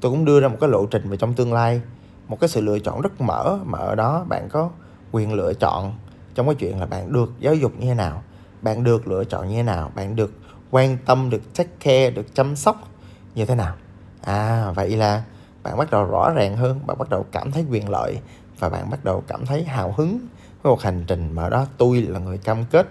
tôi 0.01 0.13
cũng 0.13 0.25
đưa 0.25 0.41
ra 0.41 0.49
một 0.49 0.57
cái 0.61 0.71
lộ 0.71 0.87
trình 0.87 1.11
về 1.11 1.17
trong 1.17 1.35
tương 1.35 1.53
lai 1.53 1.81
một 2.29 2.41
cái 2.41 2.49
sự 2.49 2.61
lựa 2.61 2.79
chọn 2.79 3.01
rất 3.01 3.21
mở 3.21 3.59
mà 3.65 3.79
ở 3.79 3.95
đó 3.95 4.25
bạn 4.29 4.49
có 4.49 4.71
quyền 5.13 5.35
lựa 5.35 5.55
chọn 5.55 5.95
trong 6.35 6.47
cái 6.47 6.55
chuyện 6.55 6.81
là 6.81 6.87
bạn 6.87 7.13
được 7.13 7.33
giáo 7.41 7.55
dục 7.55 7.73
như 7.79 7.87
thế 7.87 7.95
nào 7.95 8.23
bạn 8.63 8.85
được 8.85 9.09
lựa 9.09 9.25
chọn 9.25 9.49
như 9.49 9.57
thế 9.57 9.63
nào 9.63 9.93
bạn 9.95 10.17
được 10.17 10.33
quan 10.71 10.99
tâm 11.07 11.31
được 11.31 11.55
take 11.55 11.71
care 11.81 12.11
được 12.11 12.35
chăm 12.35 12.57
sóc 12.57 12.89
như 13.35 13.45
thế 13.45 13.55
nào. 13.55 13.75
À 14.23 14.71
vậy 14.75 14.97
là 14.97 15.23
bạn 15.63 15.79
bắt 15.79 15.91
đầu 15.91 16.05
rõ 16.05 16.31
ràng 16.31 16.57
hơn 16.57 16.81
bạn 16.87 16.99
bắt 16.99 17.11
đầu 17.11 17.27
cảm 17.33 17.53
thấy 17.53 17.65
quyền 17.71 17.89
lợi 17.89 18.21
và 18.59 18.69
bạn 18.69 18.91
bắt 18.91 19.05
đầu 19.05 19.23
cảm 19.27 19.47
thấy 19.47 19.65
hào 19.65 19.95
hứng 19.97 20.19
với 20.63 20.71
một 20.71 20.81
hành 20.81 21.05
trình 21.07 21.33
mà 21.33 21.49
đó 21.49 21.67
tôi 21.79 22.03
là 22.03 22.19
người 22.19 22.39
cam 22.39 22.65
kết 22.65 22.87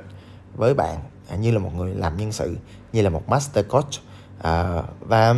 với 0.58 0.74
bạn 0.74 1.00
à, 1.30 1.36
như 1.36 1.52
là 1.52 1.60
một 1.60 1.76
người 1.76 1.96
làm 1.96 2.18
nhân 2.18 2.32
sự 2.32 2.58
như 2.94 3.02
là 3.02 3.10
một 3.10 3.30
master 3.30 3.66
coach. 3.68 3.94
À, 4.42 4.84
và 5.00 5.36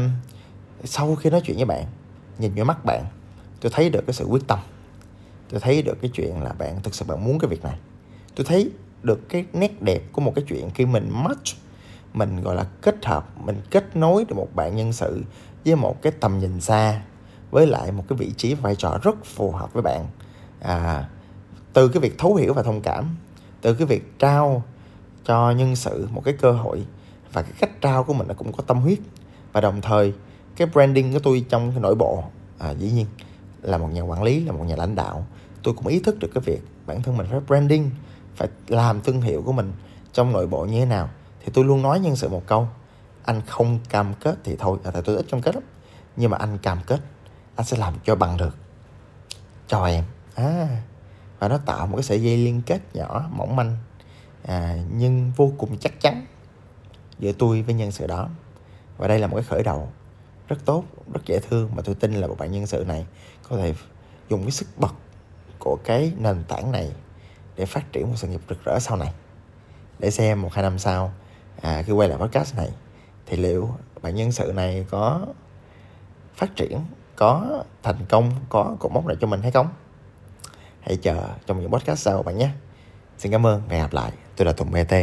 sau 0.84 1.16
khi 1.16 1.30
nói 1.30 1.42
chuyện 1.44 1.58
với 1.58 1.66
bạn 1.66 1.86
nhìn 2.40 2.52
vào 2.56 2.66
mắt 2.66 2.86
bạn 2.86 3.06
tôi 3.62 3.72
thấy 3.76 3.90
được 3.90 4.02
cái 4.08 4.14
sự 4.14 4.26
quyết 4.26 4.48
tâm. 4.48 4.60
Tôi 5.50 5.60
thấy 5.60 5.82
được 5.82 5.98
cái 6.02 6.12
chuyện 6.14 6.42
là 6.42 6.54
bạn 6.54 6.82
thực 6.84 6.96
sự 6.96 7.06
bạn 7.06 7.26
muốn 7.26 7.40
cái 7.40 7.50
việc 7.50 7.64
này. 7.64 7.78
Tôi 8.36 8.46
thấy 8.46 8.72
được 9.04 9.30
cái 9.30 9.46
nét 9.54 9.82
đẹp 9.82 10.02
của 10.12 10.22
một 10.22 10.34
cái 10.36 10.46
chuyện 10.48 10.70
khi 10.70 10.86
mình 10.86 11.10
match 11.14 11.56
mình 12.14 12.42
gọi 12.42 12.56
là 12.56 12.66
kết 12.82 13.06
hợp 13.06 13.30
mình 13.46 13.62
kết 13.72 13.96
nối 13.96 14.26
được 14.26 14.36
một 14.36 14.48
bạn 14.56 14.76
nhân 14.76 14.94
sự 14.94 15.24
với 15.66 15.76
một 15.76 16.02
cái 16.02 16.14
tầm 16.20 16.40
nhìn 16.40 16.62
xa 16.62 17.02
với 17.52 17.68
lại 17.68 17.92
một 17.92 18.04
cái 18.10 18.18
vị 18.18 18.32
trí 18.38 18.54
vai 18.54 18.76
trò 18.76 19.00
rất 19.04 19.26
phù 19.26 19.52
hợp 19.52 19.74
với 19.74 19.84
bạn. 19.84 20.06
À, 20.60 21.10
từ 21.74 21.88
cái 21.88 22.02
việc 22.02 22.18
thấu 22.18 22.36
hiểu 22.36 22.54
và 22.54 22.64
thông 22.64 22.82
cảm 22.82 23.16
từ 23.62 23.74
cái 23.74 23.88
việc 23.88 24.20
trao 24.20 24.64
cho 25.28 25.52
nhân 25.52 25.76
sự 25.76 26.08
một 26.12 26.22
cái 26.26 26.34
cơ 26.34 26.52
hội 26.52 26.86
và 27.34 27.42
cái 27.42 27.52
cách 27.60 27.82
trao 27.82 28.04
của 28.04 28.14
mình 28.14 28.28
nó 28.28 28.34
cũng 28.34 28.52
có 28.54 28.64
tâm 28.68 28.80
huyết. 28.80 29.00
Và 29.54 29.62
đồng 29.62 29.82
thời 29.82 30.14
cái 30.56 30.68
branding 30.68 31.14
của 31.14 31.20
tôi 31.20 31.46
trong 31.50 31.72
cái 31.72 31.80
nội 31.80 31.96
bộ 31.96 32.24
à, 32.60 32.72
dĩ 32.72 32.92
nhiên 32.92 33.06
là 33.62 33.78
một 33.78 33.88
nhà 33.88 34.02
quản 34.02 34.24
lý 34.24 34.46
là 34.46 34.52
một 34.52 34.64
nhà 34.64 34.76
lãnh 34.76 34.96
đạo 34.96 35.26
tôi 35.64 35.74
cũng 35.74 35.88
ý 35.88 36.00
thức 36.00 36.20
được 36.20 36.28
cái 36.34 36.42
việc 36.46 36.62
bản 36.86 37.02
thân 37.02 37.18
mình 37.18 37.28
phải 37.32 37.40
branding 37.40 37.92
phải 38.36 38.48
làm 38.68 39.02
thương 39.02 39.22
hiệu 39.22 39.42
của 39.46 39.52
mình 39.52 39.74
trong 40.14 40.34
nội 40.34 40.48
bộ 40.48 40.66
như 40.66 40.80
thế 40.80 40.86
nào. 40.86 41.10
Thì 41.46 41.52
tôi 41.54 41.66
luôn 41.66 41.82
nói 41.82 42.00
nhân 42.00 42.16
sự 42.16 42.30
một 42.30 42.44
câu 42.48 42.68
anh 43.26 43.42
không 43.48 43.80
cam 43.90 44.14
kết 44.14 44.36
thì 44.44 44.56
thôi. 44.60 44.78
Tại 44.84 45.02
tôi 45.06 45.16
ít 45.16 45.26
cam 45.32 45.42
kết 45.42 45.56
lắm 45.56 45.64
nhưng 46.16 46.32
mà 46.32 46.38
anh 46.38 46.58
cam 46.58 46.78
kết 46.88 47.00
anh 47.56 47.66
sẽ 47.66 47.78
làm 47.78 47.94
cho 48.04 48.16
bằng 48.16 48.38
được. 48.38 48.56
Cho 49.68 49.86
em. 49.86 50.04
À 50.36 50.68
và 51.40 51.48
nó 51.48 51.58
tạo 51.58 51.88
một 51.88 51.96
cái 51.96 52.04
sợi 52.04 52.22
dây 52.22 52.38
liên 52.38 52.62
kết 52.66 52.96
nhỏ 52.96 53.30
mỏng 53.32 53.56
manh 53.56 53.78
à, 54.48 54.75
nhưng 54.98 55.32
vô 55.36 55.51
cùng 55.58 55.77
chắc 55.77 56.01
chắn 56.01 56.25
giữa 57.20 57.32
tôi 57.32 57.62
với 57.62 57.75
nhân 57.75 57.92
sự 57.92 58.08
đó. 58.08 58.30
Và 58.98 59.08
đây 59.08 59.20
là 59.20 59.27
một 59.27 59.36
cái 59.36 59.44
khởi 59.44 59.63
đầu 59.63 59.89
rất 60.48 60.66
tốt 60.66 60.84
rất 61.13 61.22
dễ 61.25 61.39
thương 61.39 61.70
mà 61.75 61.82
tôi 61.86 61.96
tin 61.96 62.13
là 62.13 62.27
một 62.27 62.36
bạn 62.38 62.51
nhân 62.51 62.68
sự 62.68 62.84
này 62.88 63.06
có 63.50 63.58
thể 63.58 63.74
dùng 64.30 64.42
cái 64.42 64.51
sức 64.51 64.68
bật 64.77 64.94
của 65.60 65.77
cái 65.84 66.13
nền 66.18 66.44
tảng 66.48 66.72
này 66.72 66.92
để 67.56 67.66
phát 67.66 67.92
triển 67.92 68.10
một 68.10 68.16
sự 68.16 68.27
nghiệp 68.27 68.42
rực 68.50 68.66
rỡ 68.66 68.80
sau 68.80 68.98
này. 68.98 69.13
Để 70.00 70.12
xem 70.12 70.42
một 70.42 70.54
hai 70.54 70.63
năm 70.63 70.80
sau 70.80 71.13
à, 71.62 71.82
khi 71.82 71.94
quay 71.94 72.10
lại 72.10 72.18
podcast 72.18 72.58
này 72.58 72.70
thì 73.25 73.38
liệu 73.38 73.70
bạn 74.01 74.16
nhân 74.16 74.32
sự 74.32 74.51
này 74.56 74.86
có 74.89 75.25
phát 76.36 76.56
triển 76.56 76.80
có 77.16 77.63
thành 77.84 78.06
công 78.10 78.32
có 78.50 78.75
cột 78.80 78.92
mốc 78.92 79.06
này 79.06 79.18
cho 79.22 79.27
mình 79.27 79.42
hay 79.42 79.51
không? 79.51 79.68
Hãy 80.82 80.98
chờ 80.98 81.24
trong 81.46 81.62
những 81.62 81.72
podcast 81.72 82.00
sau 82.00 82.24
bạn 82.24 82.38
nhé. 82.38 82.50
Xin 83.18 83.32
cảm 83.32 83.46
ơn 83.46 83.62
và 83.68 83.75
hẹn 83.75 83.82
gặp 83.82 83.94
lại 83.94 84.27
tôi 84.38 84.46
là 84.46 84.53
tùng 84.53 84.72
bt 84.72 84.94